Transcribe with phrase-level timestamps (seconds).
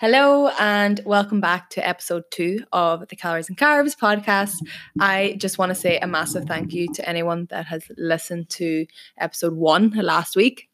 [0.00, 4.54] Hello, and welcome back to episode two of the Calories and Carbs podcast.
[5.00, 8.86] I just want to say a massive thank you to anyone that has listened to
[9.18, 10.68] episode one last week.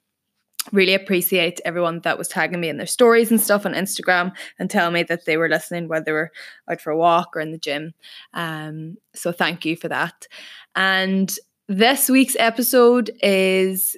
[0.72, 4.68] Really appreciate everyone that was tagging me in their stories and stuff on Instagram and
[4.68, 6.30] telling me that they were listening whether they were
[6.70, 7.94] out for a walk or in the gym.
[8.34, 10.28] Um, so thank you for that.
[10.76, 11.34] And
[11.66, 13.96] this week's episode is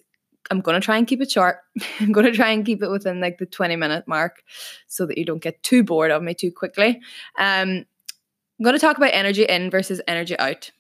[0.51, 1.59] I'm going to try and keep it short.
[2.01, 4.43] I'm going to try and keep it within like the 20 minute mark
[4.87, 7.01] so that you don't get too bored of me too quickly.
[7.39, 7.85] Um,
[8.59, 10.71] I'm going to talk about energy in versus energy out.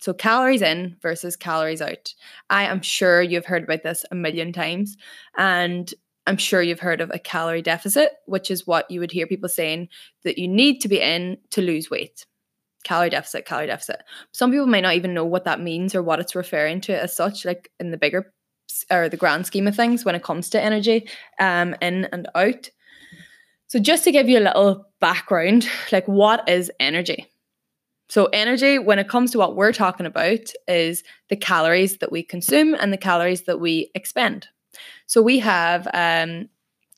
[0.00, 2.12] So, calories in versus calories out.
[2.50, 4.96] I am sure you've heard about this a million times.
[5.36, 5.92] And
[6.26, 9.48] I'm sure you've heard of a calorie deficit, which is what you would hear people
[9.48, 9.88] saying
[10.24, 12.26] that you need to be in to lose weight.
[12.82, 14.02] Calorie deficit, calorie deficit.
[14.32, 17.14] Some people might not even know what that means or what it's referring to as
[17.14, 18.32] such, like in the bigger
[18.90, 22.70] or the grand scheme of things when it comes to energy um, in and out.
[23.68, 27.26] So, just to give you a little background, like what is energy?
[28.08, 32.22] So, energy, when it comes to what we're talking about, is the calories that we
[32.22, 34.48] consume and the calories that we expend.
[35.06, 36.50] So, we have, um,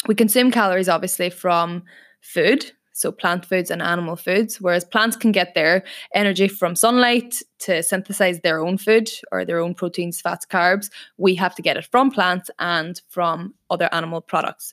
[0.09, 1.85] we consume calories obviously from
[2.21, 5.83] food, so plant foods and animal foods, whereas plants can get their
[6.15, 10.91] energy from sunlight to synthesize their own food or their own proteins, fats, carbs.
[11.19, 14.73] We have to get it from plants and from other animal products.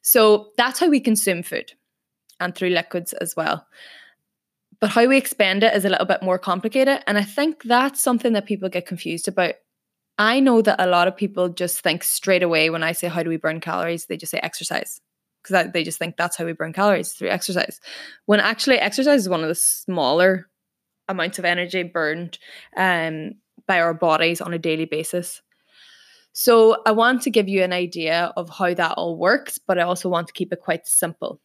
[0.00, 1.72] So that's how we consume food
[2.40, 3.66] and through liquids as well.
[4.80, 7.02] But how we expend it is a little bit more complicated.
[7.06, 9.54] And I think that's something that people get confused about.
[10.16, 13.22] I know that a lot of people just think straight away when I say, How
[13.22, 14.06] do we burn calories?
[14.06, 15.00] They just say exercise
[15.48, 17.80] because they just think that's how we burn calories through exercise.
[18.26, 20.48] When actually, exercise is one of the smaller
[21.08, 22.38] amounts of energy burned
[22.76, 23.32] um,
[23.66, 25.42] by our bodies on a daily basis.
[26.32, 29.82] So, I want to give you an idea of how that all works, but I
[29.82, 31.40] also want to keep it quite simple.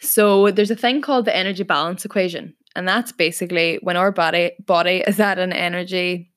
[0.00, 4.52] So, there's a thing called the energy balance equation, and that's basically when our body
[4.64, 6.32] body is at an energy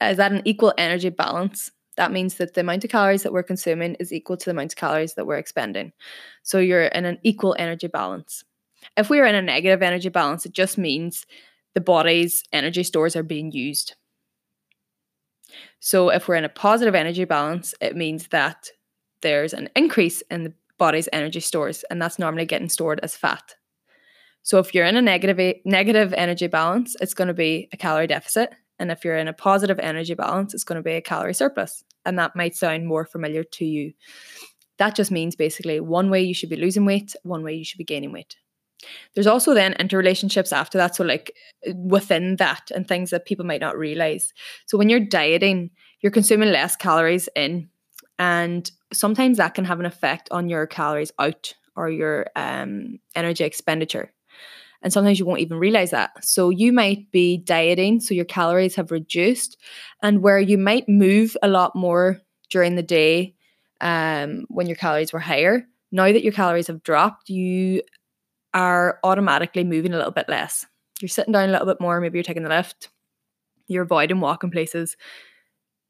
[0.00, 3.42] is at an equal energy balance that means that the amount of calories that we're
[3.42, 5.92] consuming is equal to the amount of calories that we're expending.
[6.42, 8.42] So you're in an equal energy balance.
[8.96, 11.26] If we're in a negative energy balance, it just means
[11.74, 13.96] the body's energy stores are being used.
[15.80, 18.70] So if we're in a positive energy balance, it means that
[19.20, 23.56] there's an increase in the body's energy stores, and that's normally getting stored as fat.
[24.42, 28.06] So if you're in a negative negative energy balance, it's going to be a calorie
[28.06, 31.34] deficit, and if you're in a positive energy balance, it's going to be a calorie
[31.34, 33.92] surplus and that might sound more familiar to you.
[34.78, 37.78] That just means basically one way you should be losing weight, one way you should
[37.78, 38.36] be gaining weight.
[39.14, 40.96] There's also then interrelationships after that.
[40.96, 41.34] So, like
[41.74, 44.32] within that, and things that people might not realize.
[44.66, 47.68] So, when you're dieting, you're consuming less calories in,
[48.18, 53.44] and sometimes that can have an effect on your calories out or your um, energy
[53.44, 54.12] expenditure.
[54.82, 56.24] And sometimes you won't even realize that.
[56.24, 59.58] So you might be dieting, so your calories have reduced,
[60.02, 63.34] and where you might move a lot more during the day
[63.80, 67.82] um, when your calories were higher, now that your calories have dropped, you
[68.54, 70.66] are automatically moving a little bit less.
[71.00, 72.90] You're sitting down a little bit more, maybe you're taking the lift,
[73.68, 74.96] you're avoiding walking places.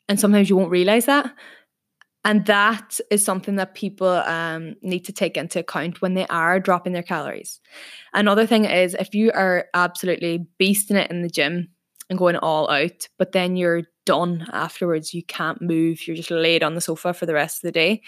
[0.08, 1.32] And sometimes you won't realize that
[2.24, 6.60] and that is something that people um, need to take into account when they are
[6.60, 7.60] dropping their calories.
[8.12, 11.68] Another thing is if you are absolutely beasting it in the gym
[12.10, 16.62] and going all out, but then you're done afterwards, you can't move, you're just laid
[16.62, 18.02] on the sofa for the rest of the day,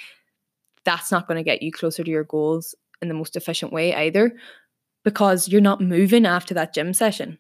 [0.85, 3.95] that's not going to get you closer to your goals in the most efficient way
[3.95, 4.33] either
[5.05, 7.39] because you're not moving after that gym session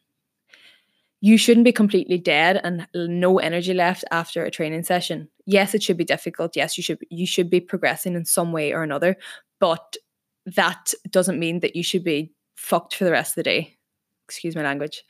[1.24, 5.28] you shouldn't be completely dead and no energy left after a training session.
[5.46, 6.56] Yes, it should be difficult.
[6.56, 9.16] Yes, you should you should be progressing in some way or another,
[9.60, 9.96] but
[10.44, 13.78] that doesn't mean that you should be fucked for the rest of the day.
[14.26, 15.04] Excuse my language.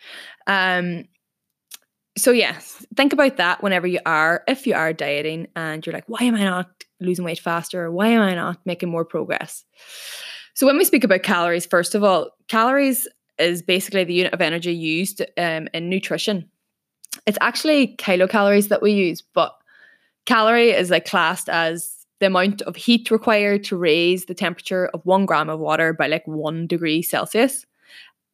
[0.47, 1.05] Um
[2.19, 2.59] so yeah,
[2.95, 6.35] think about that whenever you are if you are dieting and you're like, why am
[6.35, 6.71] I not
[7.01, 7.91] losing weight faster?
[7.91, 9.65] Why am I not making more progress?
[10.53, 13.09] So when we speak about calories, first of all, calories
[13.43, 16.49] is basically the unit of energy used um, in nutrition.
[17.27, 19.55] It's actually kilocalories that we use, but
[20.25, 25.05] calorie is like classed as the amount of heat required to raise the temperature of
[25.05, 27.67] one gram of water by like one degree Celsius.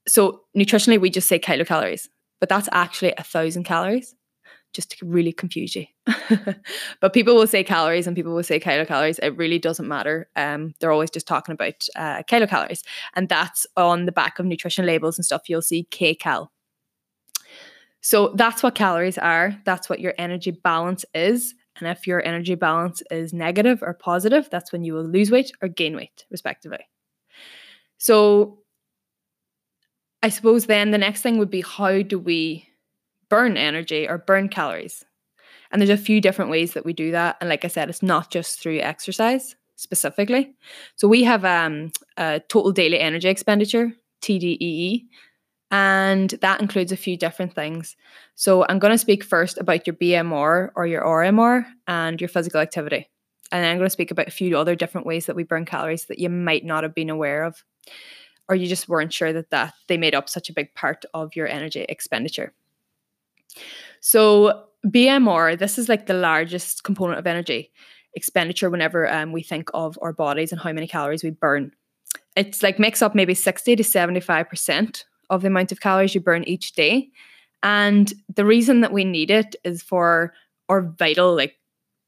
[0.07, 2.09] So nutritionally, we just say kilocalories,
[2.39, 4.15] but that's actually a thousand calories
[4.73, 5.87] just to really confuse you.
[7.01, 9.19] but people will say calories and people will say kilocalories.
[9.23, 10.29] It really doesn't matter.
[10.37, 12.83] Um, they're always just talking about uh, kilocalories.
[13.15, 15.49] And that's on the back of nutrition labels and stuff.
[15.49, 16.49] You'll see kcal.
[18.01, 19.57] So that's what calories are.
[19.65, 21.55] That's what your energy balance is.
[21.79, 25.53] And if your energy balance is negative or positive, that's when you will lose weight
[25.63, 26.89] or gain weight, respectively.
[27.99, 28.59] So,
[30.23, 32.68] I suppose then the next thing would be how do we
[33.29, 35.05] burn energy or burn calories?
[35.71, 37.37] And there's a few different ways that we do that.
[37.41, 40.55] And like I said, it's not just through exercise specifically.
[40.97, 43.93] So we have um, a total daily energy expenditure,
[44.23, 45.05] TDEE,
[45.71, 47.97] and that includes a few different things.
[48.35, 52.61] So I'm going to speak first about your BMR or your RMR and your physical
[52.61, 53.09] activity.
[53.53, 55.65] And then I'm going to speak about a few other different ways that we burn
[55.65, 57.63] calories that you might not have been aware of
[58.49, 61.37] or you just weren't sure that that they made up such a big part of
[61.37, 62.53] your energy expenditure.
[64.01, 67.73] So BMR, this is like the largest component of energy
[68.15, 71.73] expenditure whenever um, we think of our bodies and how many calories we burn.
[72.37, 76.45] It's like makes up maybe 60 to 75% of the amount of calories you burn
[76.45, 77.11] each day.
[77.63, 80.33] And the reason that we need it is for
[80.69, 81.55] our vital, like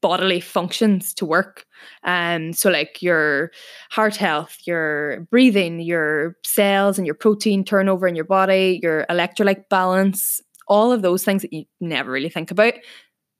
[0.01, 1.65] bodily functions to work.
[2.03, 3.51] Um, so like your
[3.91, 9.69] heart health, your breathing, your cells and your protein turnover in your body, your electrolyte
[9.69, 12.73] balance, all of those things that you never really think about.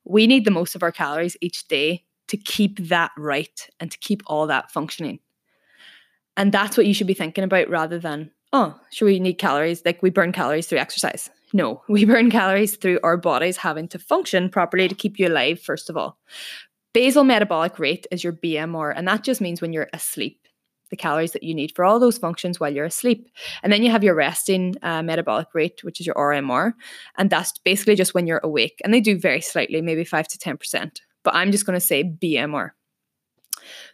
[0.03, 3.97] We need the most of our calories each day to keep that right and to
[4.00, 5.19] keep all that functioning.
[6.38, 9.83] And that's what you should be thinking about rather than, oh, should we need calories?
[9.85, 11.29] Like we burn calories through exercise.
[11.53, 15.59] No, we burn calories through our bodies having to function properly to keep you alive,
[15.59, 16.17] first of all.
[16.94, 20.40] Basal metabolic rate is your BMR, and that just means when you're asleep
[20.91, 23.27] the calories that you need for all those functions while you're asleep.
[23.63, 26.73] And then you have your resting uh, metabolic rate, which is your RMR.
[27.17, 28.79] And that's basically just when you're awake.
[28.83, 30.99] And they do vary slightly, maybe 5 to 10%.
[31.23, 32.71] But I'm just going to say BMR.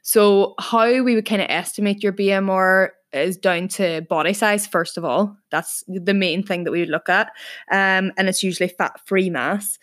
[0.01, 4.97] So, how we would kind of estimate your BMR is down to body size, first
[4.97, 5.37] of all.
[5.51, 7.27] That's the main thing that we would look at.
[7.71, 9.77] Um, and it's usually fat free mass.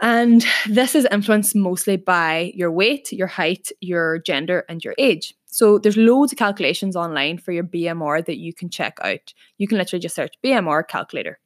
[0.00, 5.34] And this is influenced mostly by your weight, your height, your gender, and your age.
[5.50, 9.34] So there's loads of calculations online for your BMR that you can check out.
[9.58, 11.38] You can literally just search BMR calculator.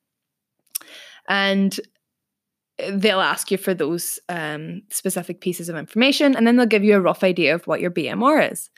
[1.29, 1.79] And
[2.91, 6.97] they'll ask you for those um, specific pieces of information, and then they'll give you
[6.97, 8.71] a rough idea of what your BMR is.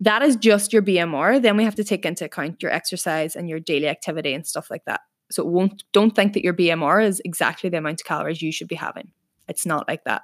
[0.00, 1.40] That is just your BMR.
[1.40, 4.70] Then we have to take into account your exercise and your daily activity and stuff
[4.70, 5.00] like that.
[5.30, 8.68] So won't don't think that your BMR is exactly the amount of calories you should
[8.68, 9.12] be having.
[9.48, 10.22] It's not like that.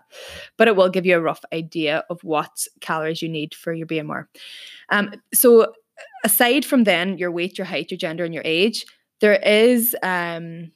[0.56, 3.86] But it will give you a rough idea of what calories you need for your
[3.86, 4.26] BMR.
[4.88, 5.72] Um, so
[6.24, 8.86] aside from then your weight, your height, your gender, and your age,
[9.20, 10.72] there is um,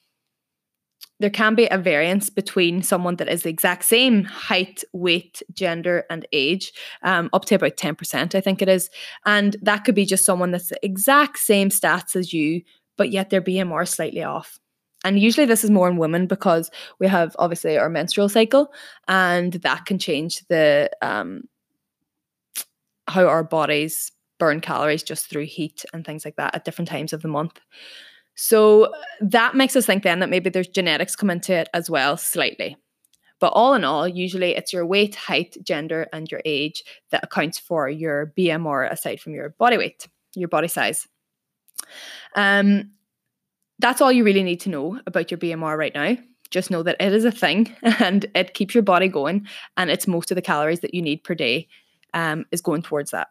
[1.20, 6.04] there can be a variance between someone that is the exact same height, weight, gender,
[6.10, 8.90] and age, um, up to about 10%, I think it is.
[9.24, 12.62] And that could be just someone that's the exact same stats as you,
[12.96, 14.58] but yet their BMR is slightly off.
[15.04, 18.72] And usually this is more in women because we have obviously our menstrual cycle
[19.06, 21.44] and that can change the um
[23.06, 27.12] how our bodies burn calories just through heat and things like that at different times
[27.12, 27.60] of the month.
[28.34, 32.16] So that makes us think then that maybe there's genetics come into it as well
[32.16, 32.76] slightly.
[33.40, 37.58] But all in all, usually it's your weight, height, gender, and your age that accounts
[37.58, 41.06] for your BMR aside from your body weight, your body size.
[42.34, 42.92] Um,
[43.78, 46.16] that's all you really need to know about your BMR right now.
[46.50, 50.06] Just know that it is a thing and it keeps your body going, and it's
[50.06, 51.68] most of the calories that you need per day
[52.12, 53.28] um, is going towards that.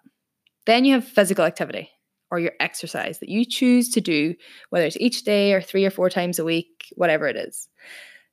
[0.66, 1.90] Then you have physical activity
[2.32, 4.34] or your exercise that you choose to do,
[4.70, 7.70] whether it's each day or three or four times a week, whatever it is.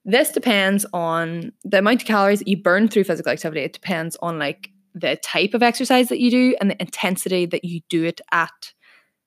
[0.05, 3.61] This depends on the amount of calories that you burn through physical activity.
[3.61, 7.65] It depends on like the type of exercise that you do and the intensity that
[7.65, 8.73] you do it at,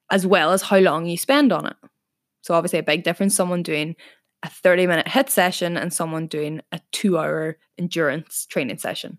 [0.10, 1.76] as well as how long you spend on it.
[2.44, 3.96] So obviously a big difference someone doing
[4.44, 9.18] a 30 minute HIIT session and someone doing a 2 hour endurance training session.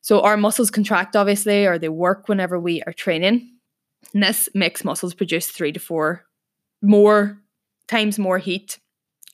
[0.00, 3.52] So our muscles contract obviously or they work whenever we are training.
[4.14, 6.24] And this makes muscles produce 3 to 4
[6.80, 7.38] more
[7.88, 8.78] times more heat,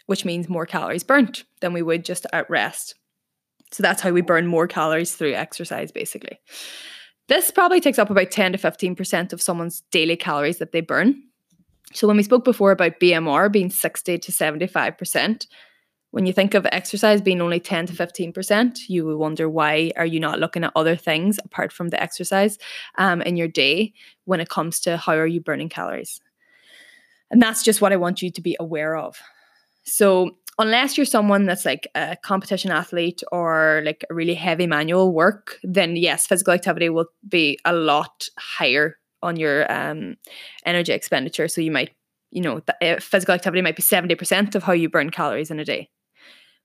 [0.07, 2.97] which means more calories burnt than we would just at rest.
[3.71, 6.41] So that's how we burn more calories through exercise basically.
[7.29, 11.23] This probably takes up about 10 to 15% of someone's daily calories that they burn.
[11.93, 15.47] So when we spoke before about BMR being 60 to 75%,
[16.11, 20.07] when you think of exercise being only 10 to 15%, you will wonder why are
[20.07, 22.57] you not looking at other things apart from the exercise
[22.99, 23.93] um, in your day
[24.25, 26.21] when it comes to how are you burning calories.
[27.33, 29.21] And that's just what I want you to be aware of.
[29.83, 35.13] So unless you're someone that's like a competition athlete or like a really heavy manual
[35.13, 40.17] work, then yes, physical activity will be a lot higher on your um,
[40.65, 41.49] energy expenditure.
[41.49, 41.91] So you might,
[42.31, 45.59] you know, the, uh, physical activity might be 70% of how you burn calories in
[45.59, 45.91] a day.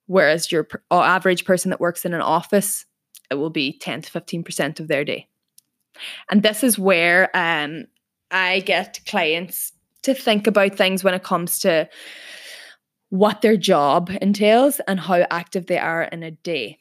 [0.06, 2.86] Whereas your average person that works in an office,
[3.30, 5.28] it will be 10 to 15% of their day.
[6.30, 7.86] And this is where um,
[8.32, 9.72] I get clients
[10.04, 11.90] to think about things when it comes to
[13.10, 16.80] what their job entails and how active they are in a day.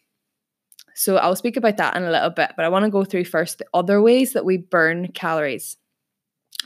[0.99, 3.25] So I'll speak about that in a little bit, but I want to go through
[3.25, 5.77] first the other ways that we burn calories.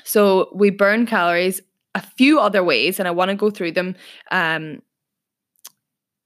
[0.05, 1.61] So we burn calories
[1.95, 3.95] a few other ways, and I want to go through them.
[4.31, 4.81] Um,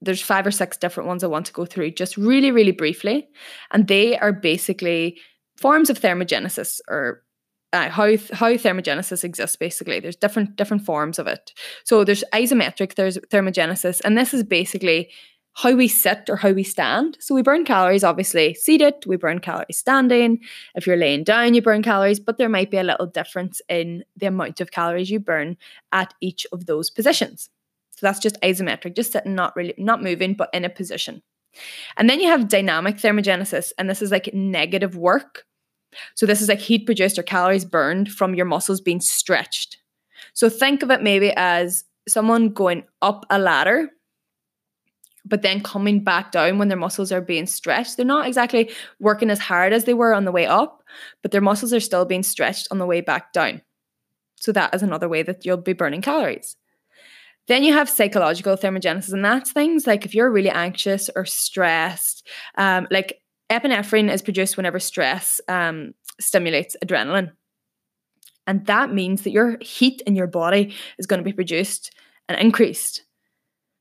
[0.01, 3.27] there's five or six different ones I want to go through just really, really briefly.
[3.73, 5.19] And they are basically
[5.57, 7.25] forms of thermogenesis or
[7.73, 11.53] uh, how how thermogenesis exists basically there's different different forms of it
[11.85, 15.11] so there's isometric there's thermogenesis and this is basically
[15.57, 17.17] how we sit or how we stand.
[17.19, 20.41] So we burn calories obviously seated we burn calories standing.
[20.75, 24.05] If you're laying down you burn calories but there might be a little difference in
[24.17, 25.57] the amount of calories you burn
[25.93, 27.49] at each of those positions.
[27.93, 31.23] So that's just isometric just sitting not really not moving but in a position.
[31.97, 35.45] And then you have dynamic thermogenesis and this is like negative work.
[36.15, 39.79] So this is like heat produced or calories burned from your muscles being stretched.
[40.35, 43.89] So think of it maybe as someone going up a ladder
[45.27, 47.97] but then coming back down when their muscles are being stretched.
[47.97, 50.83] They're not exactly working as hard as they were on the way up,
[51.23, 53.63] but their muscles are still being stretched on the way back down.
[54.37, 56.57] So that is another way that you'll be burning calories.
[57.49, 62.27] Then you have psychological thermogenesis, and that's things like if you're really anxious or stressed,
[62.57, 67.33] um, like epinephrine is produced whenever stress um, stimulates adrenaline.
[68.49, 71.95] And that means that your heat in your body is going to be produced
[72.29, 73.05] and increased.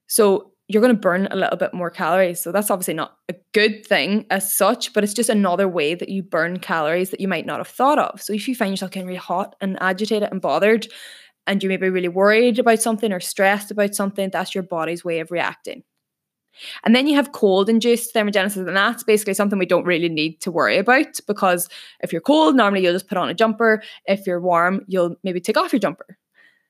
[0.07, 2.41] So you're going to burn a little bit more calories.
[2.41, 6.09] So that's obviously not a good thing as such, but it's just another way that
[6.09, 8.21] you burn calories that you might not have thought of.
[8.21, 10.87] So if you find yourself getting really hot and agitated and bothered,
[11.47, 15.05] and you may be really worried about something or stressed about something, that's your body's
[15.05, 15.83] way of reacting.
[16.83, 20.39] And then you have cold induced thermogenesis, and that's basically something we don't really need
[20.41, 21.69] to worry about because
[21.99, 23.83] if you're cold, normally you'll just put on a jumper.
[24.05, 26.17] If you're warm, you'll maybe take off your jumper.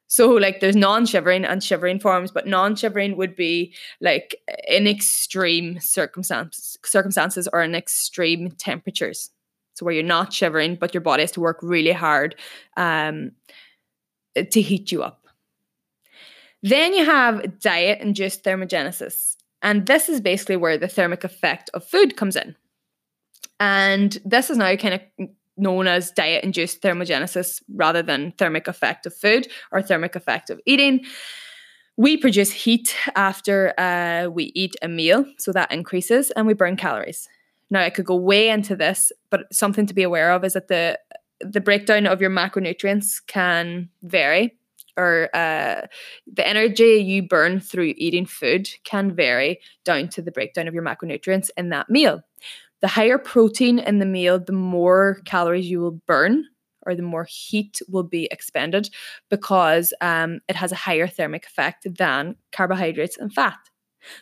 [0.07, 4.35] So, like, there's non shivering and shivering forms, but non shivering would be like
[4.67, 9.31] in extreme circumstances, circumstances or in extreme temperatures.
[9.73, 12.35] So, where you're not shivering, but your body has to work really hard
[12.77, 13.31] um,
[14.35, 15.27] to heat you up.
[16.61, 19.35] Then you have diet induced thermogenesis.
[19.61, 22.55] And this is basically where the thermic effect of food comes in.
[23.59, 29.05] And this is now kind of known as diet induced thermogenesis rather than thermic effect
[29.05, 31.05] of food or thermic effect of eating.
[31.97, 36.75] We produce heat after uh, we eat a meal, so that increases, and we burn
[36.75, 37.29] calories.
[37.69, 40.67] Now, I could go way into this, but something to be aware of is that
[40.67, 40.99] the
[41.41, 44.57] the breakdown of your macronutrients can vary
[44.97, 45.81] or uh,
[46.31, 50.83] the energy you burn through eating food can vary down to the breakdown of your
[50.83, 52.21] macronutrients in that meal.
[52.81, 56.45] The higher protein in the meal, the more calories you will burn
[56.85, 58.89] or the more heat will be expended
[59.29, 63.57] because um, it has a higher thermic effect than carbohydrates and fat.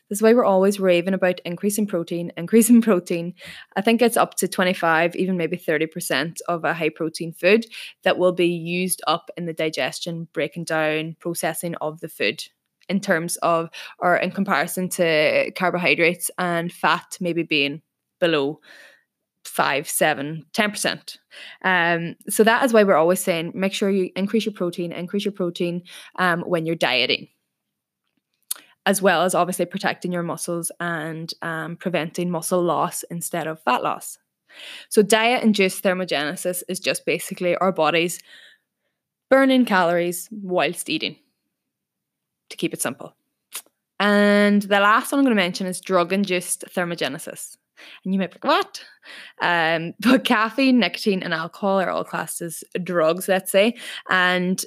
[0.10, 3.34] This is why we're always raving about increasing protein, increasing protein.
[3.76, 7.66] I think it's up to 25, even maybe 30% of a high protein food
[8.04, 12.44] that will be used up in the digestion, breaking down, processing of the food
[12.90, 13.70] in terms of,
[14.00, 17.82] or in comparison to carbohydrates and fat maybe being
[18.20, 18.60] below
[19.46, 21.18] five, seven, ten percent.
[21.64, 25.26] Um, so that is why we're always saying make sure you increase your protein, increase
[25.26, 25.84] your protein
[26.18, 27.28] um, when you're dieting
[28.86, 33.84] as well as obviously protecting your muscles and um, preventing muscle loss instead of fat
[33.84, 34.18] loss.
[34.90, 38.22] So, diet induced thermogenesis is just basically our bodies
[39.30, 41.16] burning calories whilst eating,
[42.50, 43.16] to keep it simple.
[44.00, 47.58] And the last one I'm going to mention is drug induced thermogenesis.
[48.04, 48.84] And you might be like, what?
[49.42, 53.76] Um, but caffeine, nicotine, and alcohol are all classed as drugs, let's say.
[54.10, 54.64] And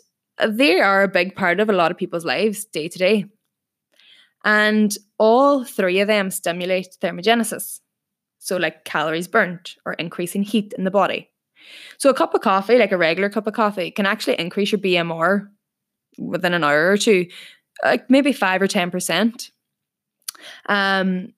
[0.46, 3.24] they are a big part of a lot of people's lives day to day.
[4.44, 7.80] And all three of them stimulate thermogenesis.
[8.38, 11.30] So, like calories burnt or increasing heat in the body.
[11.98, 14.80] So, a cup of coffee, like a regular cup of coffee, can actually increase your
[14.80, 15.48] BMR
[16.18, 17.26] within an hour or two,
[17.84, 19.50] like maybe five or 10%.
[20.66, 21.32] Um,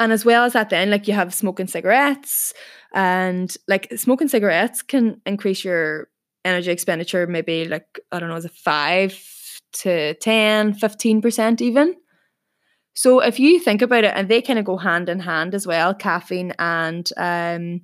[0.00, 2.52] and as well as that, then, like you have smoking cigarettes,
[2.92, 6.08] and like smoking cigarettes can increase your
[6.44, 9.18] energy expenditure, maybe like, I don't know, is it five
[9.74, 11.94] to 10, 15% even.
[12.94, 15.66] So if you think about it, and they kind of go hand in hand as
[15.66, 17.80] well, caffeine and um,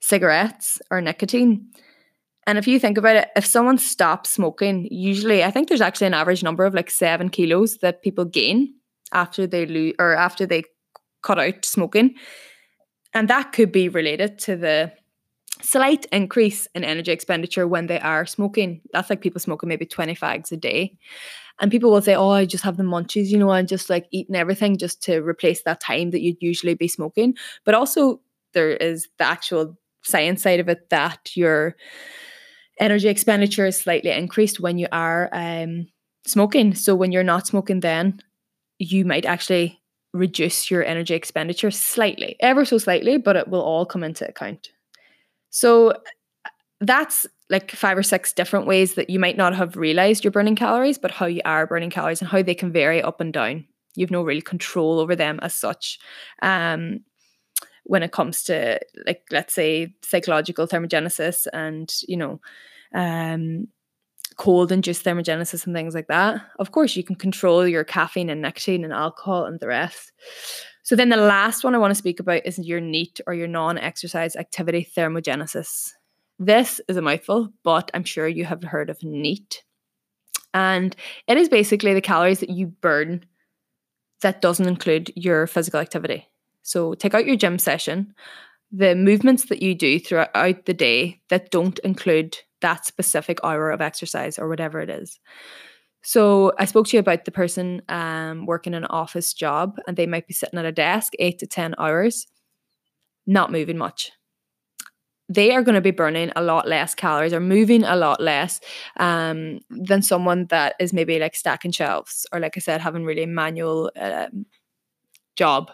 [0.00, 1.68] cigarettes or nicotine.
[2.46, 6.06] And if you think about it, if someone stops smoking, usually I think there's actually
[6.06, 8.74] an average number of like seven kilos that people gain
[9.12, 10.62] after they lose or after they
[11.26, 12.14] cut out smoking.
[13.12, 14.92] And that could be related to the
[15.60, 18.80] slight increase in energy expenditure when they are smoking.
[18.92, 20.96] That's like people smoking maybe 20 fags a day.
[21.58, 24.06] And people will say, Oh, I just have the munchies, you know, I'm just like
[24.10, 27.34] eating everything just to replace that time that you'd usually be smoking.
[27.64, 28.20] But also,
[28.52, 31.76] there is the actual science side of it that your
[32.78, 35.88] energy expenditure is slightly increased when you are um,
[36.26, 36.74] smoking.
[36.74, 38.20] So when you're not smoking, then
[38.78, 39.80] you might actually
[40.16, 44.70] reduce your energy expenditure slightly, ever so slightly, but it will all come into account.
[45.50, 45.94] So
[46.80, 50.56] that's like five or six different ways that you might not have realized you're burning
[50.56, 53.64] calories, but how you are burning calories and how they can vary up and down.
[53.94, 55.98] You have no real control over them as such.
[56.42, 57.00] Um,
[57.86, 62.40] when it comes to like let's say psychological thermogenesis and you know
[62.94, 63.68] um
[64.36, 66.40] cold induced thermogenesis and things like that.
[66.58, 70.12] Of course, you can control your caffeine and nicotine and alcohol and the rest.
[70.82, 73.48] So then the last one I want to speak about is your NEAT or your
[73.48, 75.92] non-exercise activity thermogenesis.
[76.38, 79.64] This is a mouthful, but I'm sure you have heard of NEAT.
[80.52, 80.94] And
[81.26, 83.24] it is basically the calories that you burn
[84.20, 86.28] that doesn't include your physical activity.
[86.62, 88.14] So take out your gym session,
[88.70, 93.80] the movements that you do throughout the day that don't include that specific hour of
[93.80, 95.18] exercise or whatever it is.
[96.02, 100.06] So I spoke to you about the person um, working an office job and they
[100.06, 102.28] might be sitting at a desk eight to 10 hours,
[103.26, 104.12] not moving much.
[105.28, 108.60] They are going to be burning a lot less calories or moving a lot less
[108.98, 113.26] um, than someone that is maybe like stacking shelves or, like I said, having really
[113.26, 114.46] manual um,
[115.34, 115.72] job.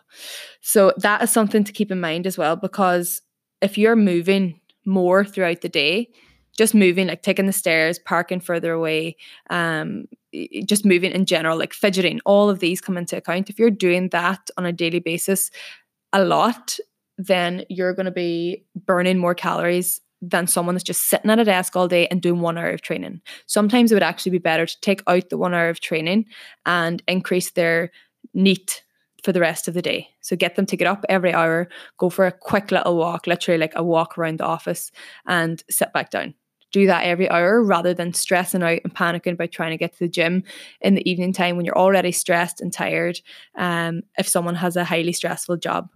[0.62, 3.21] So that is something to keep in mind as well because
[3.61, 6.09] if you're moving more throughout the day,
[6.57, 9.17] just moving, like taking the stairs, parking further away,
[9.51, 10.07] um,
[10.65, 13.51] just moving in general, like fidgeting, all of these come into account.
[13.51, 15.51] If you're doing that on a daily basis
[16.12, 16.79] a lot,
[17.19, 21.45] then you're going to be burning more calories than someone that's just sitting at a
[21.45, 23.21] desk all day and doing one hour of training.
[23.47, 26.27] Sometimes it would actually be better to take out the one hour of training
[26.65, 27.91] and increase their
[28.33, 28.85] NEAT
[29.25, 30.09] for the rest of the day.
[30.21, 33.59] So get them to get up every hour, go for a quick little walk, literally
[33.59, 34.91] like a walk around the office,
[35.27, 36.35] and sit back down
[36.73, 39.99] do that every hour rather than stressing out and panicking about trying to get to
[40.01, 40.43] the gym
[40.81, 43.21] in the evening time when you're already stressed and tired
[43.57, 45.89] um, if someone has a highly stressful job.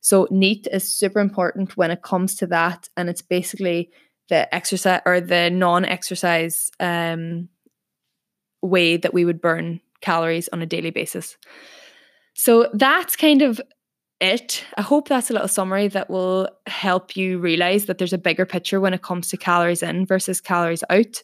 [0.00, 2.88] So, NEAT is super important when it comes to that.
[2.96, 3.90] And it's basically
[4.28, 7.48] the exercise or the non exercise um,
[8.62, 11.36] way that we would burn calories on a daily basis.
[12.34, 13.60] So, that's kind of
[14.22, 14.64] it.
[14.78, 18.46] I hope that's a little summary that will help you realize that there's a bigger
[18.46, 21.22] picture when it comes to calories in versus calories out.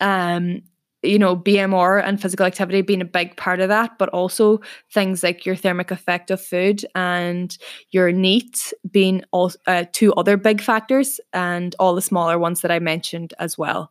[0.00, 0.62] Um,
[1.02, 4.60] you know, BMR and physical activity being a big part of that, but also
[4.92, 7.56] things like your thermic effect of food and
[7.90, 12.70] your NEAT being all, uh, two other big factors, and all the smaller ones that
[12.70, 13.90] I mentioned as well.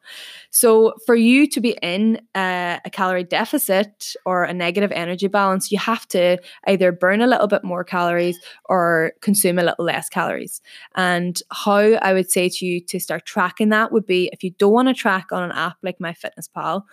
[0.52, 5.72] So, for you to be in a, a calorie deficit or a negative energy balance,
[5.72, 10.10] you have to either burn a little bit more calories or consume a little less
[10.10, 10.62] calories.
[10.96, 14.52] And how I would say to you to start tracking that would be if you
[14.52, 16.84] don't want to track on an app like MyFitnessPal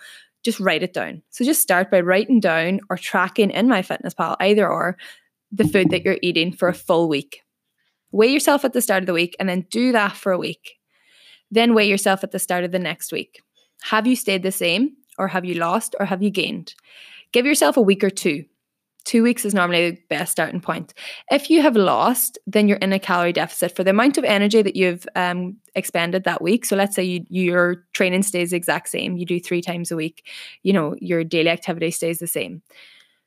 [0.47, 1.21] just write it down.
[1.29, 4.97] So just start by writing down or tracking in MyFitnessPal, either or,
[5.51, 7.41] the food that you're eating for a full week.
[8.13, 10.75] Weigh yourself at the start of the week and then do that for a week.
[11.51, 13.41] Then weigh yourself at the start of the next week.
[13.81, 16.75] Have you stayed the same or have you lost or have you gained?
[17.33, 18.45] Give yourself a week or two
[19.07, 20.93] Two weeks is normally the best starting point.
[21.31, 24.61] If you have lost, then you're in a calorie deficit for the amount of energy
[24.61, 26.65] that you've um, expended that week.
[26.65, 29.15] So let's say you, your training stays the exact same.
[29.15, 30.27] You do three times a week.
[30.63, 32.61] You know your daily activity stays the same.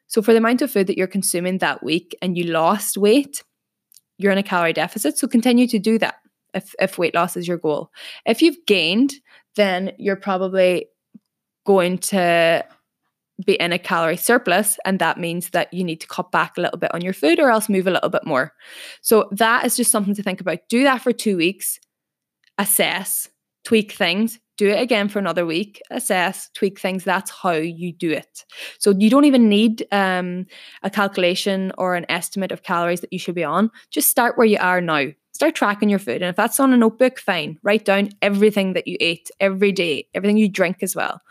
[0.07, 3.43] So for the amount of food that you're consuming that week, and you lost weight,
[4.19, 5.17] you're in a calorie deficit.
[5.17, 6.17] So continue to do that
[6.53, 7.91] if if weight loss is your goal.
[8.27, 9.15] If you've gained,
[9.57, 10.89] then you're probably
[11.65, 12.67] going to
[13.47, 16.61] be in a calorie surplus and that means that you need to cut back a
[16.61, 18.53] little bit on your food or else move a little bit more.
[19.01, 20.61] So that is just something to think about.
[20.69, 21.79] Do that for two weeks.
[22.59, 23.29] Assess
[23.65, 24.39] tweak things.
[24.57, 25.81] Do it again for another week.
[25.91, 27.05] Assess tweak things.
[27.05, 28.45] That's how you do it.
[28.79, 30.47] So you don't even need um,
[30.83, 33.71] a calculation or an estimate of calories that you should be on.
[33.91, 35.07] Just start where you are now
[35.41, 36.21] start tracking your food.
[36.21, 37.59] And if that's on a notebook, fine.
[37.63, 41.23] Write down everything that you ate every day, everything you drink as well.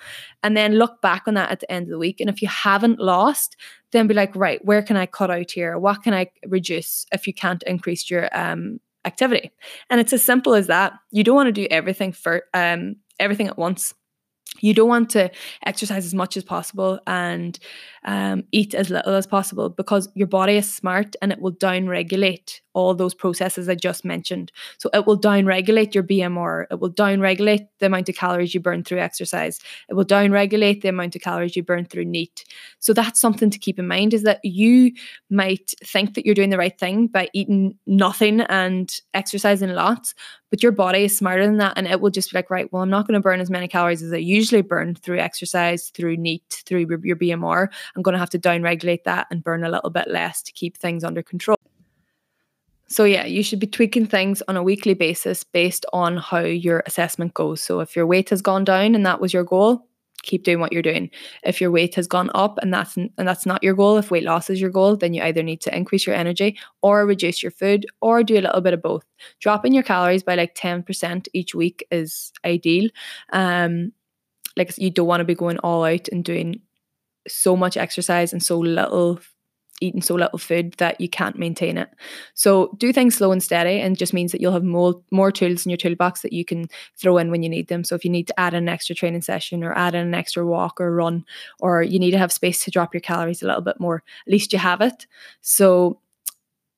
[0.42, 2.20] And then look back on that at the end of the week.
[2.20, 3.56] And if you haven't lost,
[3.92, 5.78] then be like, right, where can I cut out here?
[5.78, 9.52] What can I reduce if you can't increase your um, activity?
[9.92, 10.94] And it's as simple as that.
[11.12, 13.94] You don't want to do everything for um, everything at once.
[14.62, 15.30] you don't want to
[15.66, 17.60] exercise as much as possible and
[18.06, 21.88] um, eat as little as possible because your body is smart and it will down
[21.88, 24.52] regulate all those processes I just mentioned.
[24.78, 28.54] So it will down regulate your BMR, it will down regulate the amount of calories
[28.54, 32.06] you burn through exercise, it will down regulate the amount of calories you burn through
[32.06, 32.46] NEAT.
[32.80, 34.92] So that's something to keep in mind is that you
[35.30, 40.16] might think that you're doing the right thing by eating nothing and exercising lots,
[40.50, 42.82] but your body is smarter than that and it will just be like, right, well,
[42.82, 46.18] I'm not going to burn as many calories as I usually burn through exercise, through
[46.18, 47.68] NEAT, through your BMR.
[47.96, 50.52] I'm going to have to down regulate that and burn a little bit less to
[50.52, 51.59] keep things under control.
[52.90, 56.84] So, yeah, you should be tweaking things on a weekly basis based on how your
[56.88, 57.62] assessment goes.
[57.62, 59.88] So, if your weight has gone down and that was your goal,
[60.24, 61.10] keep doing what you're doing.
[61.44, 64.24] If your weight has gone up and that's and that's not your goal, if weight
[64.24, 67.52] loss is your goal, then you either need to increase your energy or reduce your
[67.52, 69.06] food or do a little bit of both.
[69.40, 72.90] Dropping your calories by like 10% each week is ideal.
[73.32, 73.94] Um
[74.58, 76.62] like you don't want to be going all out and doing
[77.28, 79.20] so much exercise and so little
[79.82, 81.90] eating so little food that you can't maintain it.
[82.34, 85.66] So do things slow and steady and just means that you'll have more more tools
[85.66, 87.84] in your toolbox that you can throw in when you need them.
[87.84, 90.46] So if you need to add an extra training session or add in an extra
[90.46, 91.26] walk or run
[91.60, 94.32] or you need to have space to drop your calories a little bit more, at
[94.32, 95.08] least you have it.
[95.42, 96.00] So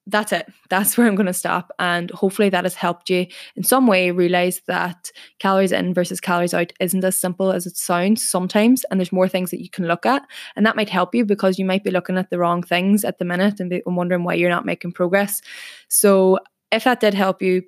[0.08, 0.52] that's it.
[0.70, 1.72] That's where I'm going to stop.
[1.80, 6.54] And hopefully that has helped you in some way realize that calories in versus calories
[6.54, 8.84] out isn't as simple as it sounds sometimes.
[8.86, 10.24] And there's more things that you can look at.
[10.56, 13.20] And that might help you because you might be looking at the wrong things at
[13.20, 15.42] the minute and be wondering why you're not making progress.
[15.88, 16.40] So
[16.72, 17.64] if that did help you,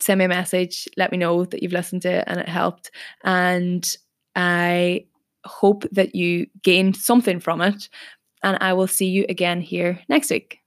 [0.00, 0.88] send me a message.
[0.96, 2.90] Let me know that you've listened to it and it helped.
[3.24, 3.86] And
[4.34, 5.06] I
[5.44, 7.88] hope that you gained something from it.
[8.42, 10.60] And I will see you again here next week.